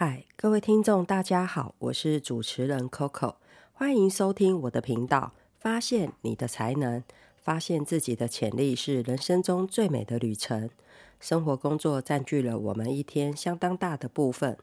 [0.00, 3.34] 嗨，各位听众，大家好，我是主持人 Coco，
[3.72, 5.32] 欢迎收听我的频道。
[5.58, 7.02] 发现你的才能，
[7.36, 10.70] 发现自己的潜力是人生中最美的旅程。
[11.18, 14.56] 生活工作占据了我们一天相当大的部分，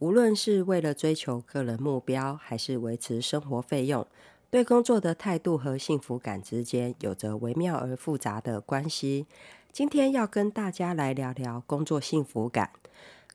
[0.00, 4.04] 无论是为了追求个人目标，还是维持生活费用，
[4.50, 9.26] 对工作的态度和幸福感之间有着微妙而复杂的关系。
[9.70, 12.70] 今天要跟大家来聊聊工作幸福感。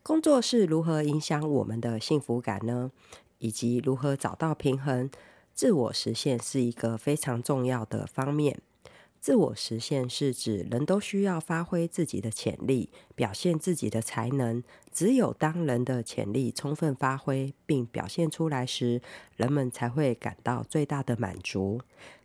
[0.07, 2.93] 工作是如何影响我们的幸福感呢？
[3.39, 5.11] 以及如何找到平衡？
[5.54, 8.61] 自我实现是一个非常重要的方面。
[9.19, 14.63] 自我实现是指人都需要发挥自己的潜力，表现自己的才能。
[14.93, 19.01] 只有当人的潜力充分发挥并表现出来时，
[19.35, 21.82] 人们才会感到最大的满足。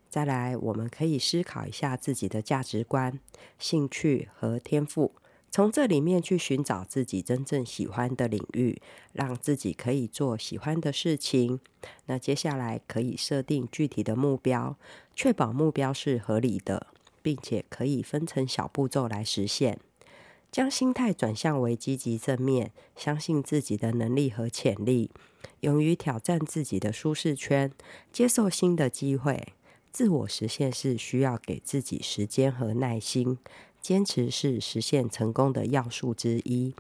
[0.09, 3.19] 再来，我们可以思考一下自己的价值观、
[3.59, 5.11] 兴趣和天赋，
[5.55, 8.81] 从这里面去寻找自己真正喜欢的领域，
[9.13, 11.61] 让自己可以做喜欢的事情。
[12.07, 14.79] 那接下来可以设定具体的目标，
[15.15, 16.87] 确保目标是合理的，
[17.21, 19.79] 并且可以分成小步骤来实现。
[20.51, 25.11] 将心态转向为积极正面，相信自己的能力和潜力，
[25.61, 27.71] 勇于挑战自己的舒适圈，
[28.11, 29.49] 接受新的机会。
[29.91, 33.37] 自我实现是需要给自己时间和耐心，
[33.83, 36.73] 坚持是实现成功的要素之一。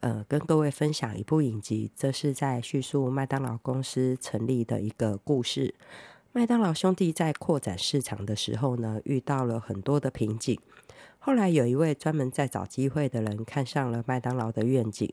[0.00, 5.74] 呃，跟各位分享一部影集，这是在叙述麦当劳公司成立的一个故事。
[6.32, 10.58] 麦当劳兄弟在扩展市场的时候呢，遇到了很多的瓶颈。
[11.20, 15.12] 后来有一位专门在找机会的人看上了麦当劳的愿景，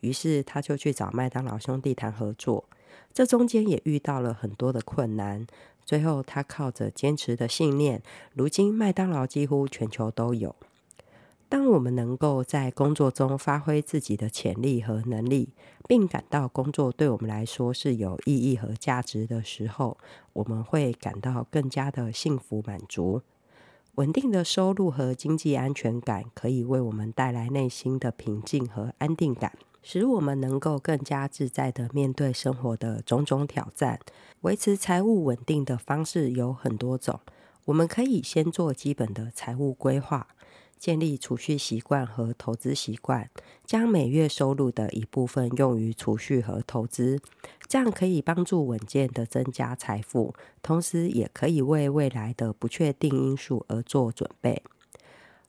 [0.00, 2.64] 于是他就去找麦当劳兄弟谈合作。
[3.12, 5.46] 这中间也遇到了很多的困难。
[5.86, 10.54] 最后，他靠着坚持的信念，如今麦当劳几乎全球都有。
[11.54, 15.50] 当我们能够在工作中发挥自己的潜力和能力，
[15.86, 19.96] 并感到工作对我们来说是有意义和价值的时候，
[20.32, 23.22] 我们会感到更加的幸福满足。
[23.94, 29.52] 稳定的收入和经济安全感可以为我们带来内心的平静和安定感。
[29.80, 34.00] 使我们能够更加自在地面对生活的种种挑战。
[34.40, 37.20] 维持财务稳定的方式有很多种，
[37.66, 40.26] 我们可以先做基本的财务规划，
[40.84, 43.30] 建立储蓄习惯和投资习惯，
[43.64, 47.18] 将每月收入的一部分用于储蓄和投资，
[47.66, 54.62] 这样可以帮助稳健的增加财富，同时也可以为未来的不确定因素而做准备。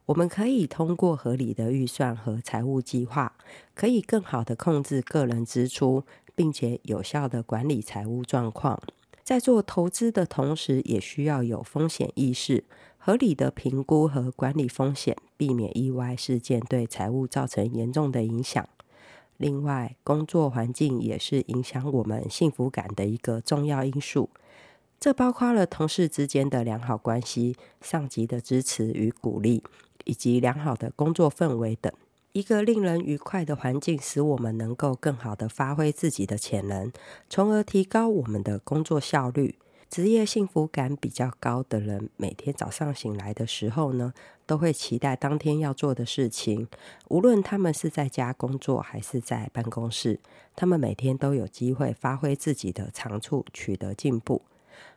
[0.06, 3.36] 我们可以通过合理的预算和财务计划，
[3.74, 8.82] 可以更好的控制个人支出，并且有效地管理财务状况。
[9.26, 12.64] 在做投资的同时，也需要有风险意识，
[13.00, 18.70] 合理的评估和管理风险，避免意外事件对财务造成严重的影响。
[19.38, 24.30] 另外，工作环境也是影响我们幸福感的一个重要因素。
[25.00, 29.64] 这包括了同事之间的良好关系、上级的支持与鼓励。
[30.08, 31.92] 以及良好的工作氛围等，
[32.36, 36.92] 一个令人愉快的环境，使我们能够更好的发挥自己的潜能，
[37.30, 39.58] 从而提高我们的工作效率。
[39.90, 44.14] 职业幸福感比较高的人，每天早上醒来的时候呢，
[44.46, 46.68] 都会期待当天要做的事情。
[47.08, 50.20] 无论他们是在家工作还是在办公室，
[50.58, 54.42] 他们每天都有机会发挥自己的长处，取得进步。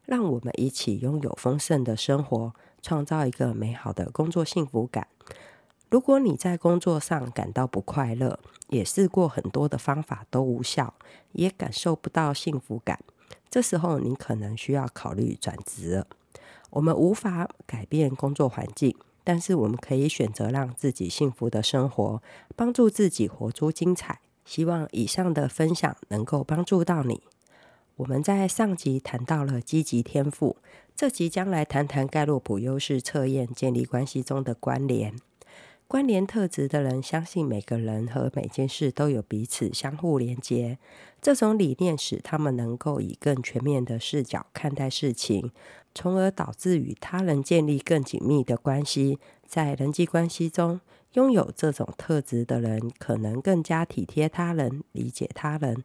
[0.04, 2.52] 让我们一起拥有丰盛的生活。
[2.80, 5.08] 创造一个美好的工作幸福感。
[5.90, 8.38] 如果你在工作上感到不快乐，
[8.68, 10.92] 也试过很多的方法都无效，
[11.32, 13.00] 也感受不到幸福感，
[13.48, 16.06] 这时候你可能需要考虑转职了。
[16.70, 18.94] 我们无法改变工作环境，
[19.24, 22.22] 但是我们可以选择让自己幸福的生活，
[22.54, 24.20] 帮助自己活出精彩。
[24.44, 27.22] 希望以上的分享能够帮助到你。
[27.96, 30.56] 我们在上集谈到了积极天赋，
[30.94, 35.14] 这集将来谈谈盖洛普优势测验建立关系中的关联。
[35.88, 40.76] 关联特质的人相信每个人和每件事都有彼此相互连接，
[41.22, 45.50] 这种理念使他们能够以更全面的视角看待事情，
[45.94, 49.18] 从而导致与他人建立更紧密的关系。
[49.46, 50.78] 在人际关系中，
[51.14, 55.82] 拥有这种特质的人可能更加体贴他人，理解他人。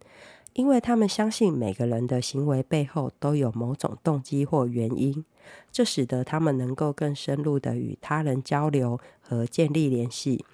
[0.54, 5.26] 因为他们相信每个人的行为背后都有某种动机或原因，
[5.72, 10.46] 这使得他们能够更深入地与他人交流和建立联系，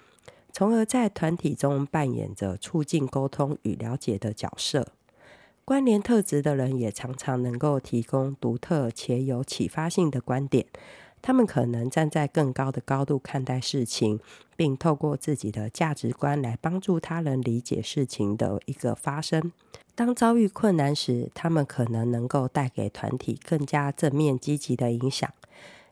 [0.52, 4.88] 从而在团体中扮演着促进沟通与了解的角色。
[5.64, 10.66] 关联特质的人也常常能够提供独特且有启发性的观点，
[11.22, 14.18] 他们可能站在更高的高度看待事情，
[14.60, 19.50] 并透过自己的价值观来帮助他人理解事情的一个发生。
[19.94, 25.32] 当遭遇困难时，他们可能能够带给团体更加正面积极的影响，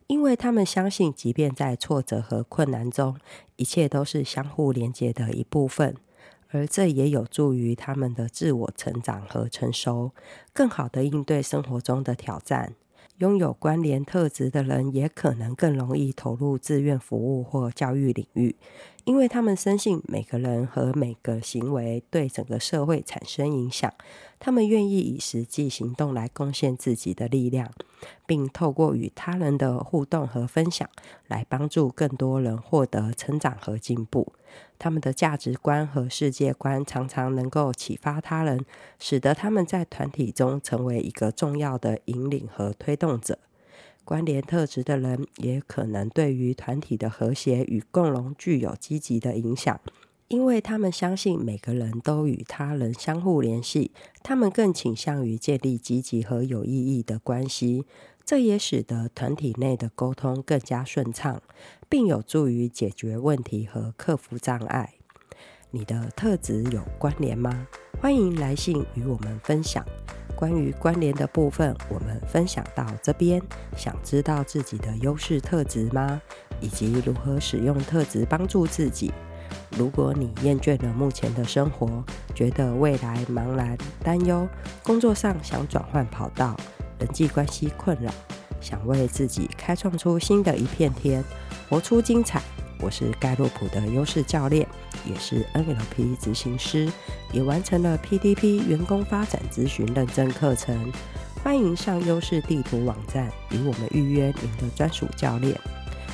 [0.06, 3.16] 因为他们相信，即便在挫折和困难中，
[3.56, 5.96] 一切都是相互连接的一部分。
[6.50, 10.10] 而这也有助于他们的自我成长和成熟，
[10.52, 12.74] 更好地应对生活中的挑战。
[13.18, 18.54] 拥有关联特质的人，也可能更容易投入志愿服务或教育领域。
[19.08, 23.90] 因为他们深信每个人和每个行为对整个社会产生影响，
[24.38, 27.72] 他们愿意以实际行动来贡献自己的力量，
[28.26, 30.86] 并透过与他人的互动和分享，
[31.26, 34.34] 来帮助更多人获得成长和进步。
[34.78, 38.62] 他们的价值观和世界观常常能够启发他人，
[38.98, 43.38] 使得他们在团体中成为一个重要的引领和推动者。
[44.08, 49.78] 关联特质的人也可能对于团体的和谐与共荣具有积极的影响，
[50.28, 53.90] 因为他们相信每个人都与他人相互联系，
[54.22, 57.84] 他们更倾向于建立积极和有意义的关系，
[58.24, 61.42] 这也使得团体内的沟通更加顺畅，
[61.90, 64.94] 并有助于解决问题和克服障碍。
[65.70, 67.68] 你的特质有关联吗？
[68.00, 69.84] 欢迎来信与我们分享。
[70.38, 73.42] 关于关联的部分，我们分享到这边。
[73.76, 76.22] 想知道自己的优势特质吗？
[76.60, 79.12] 以及如何使用特质帮助自己？
[79.76, 82.04] 如果你厌倦了目前的生活，
[82.36, 84.46] 觉得未来茫然担忧，
[84.84, 86.56] 工作上想转换跑道，
[87.00, 88.08] 人际关系困扰，
[88.60, 91.24] 想为自己开创出新的一片天，
[91.68, 92.40] 活出精彩。
[92.80, 94.66] 我是盖洛普的优势教练，
[95.04, 96.90] 也是 NLP 执行师，
[97.32, 100.92] 也完成了 PDP 员工发展咨询认证课程。
[101.42, 105.58] 欢迎上优势地图网站与我们预约您的专属教练，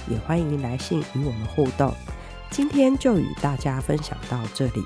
[0.09, 1.93] 也欢迎来信与我们互动。
[2.51, 4.83] 今天就与大家分享到这里，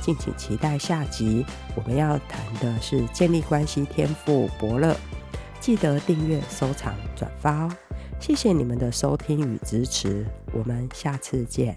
[0.00, 1.44] 敬请期待下集。
[1.74, 4.96] 我们要谈的是建立关系天赋伯乐，
[5.60, 7.70] 记得订阅、收藏、转发哦。
[8.22, 11.74] 谢谢你们的收听与支持，我们下次见。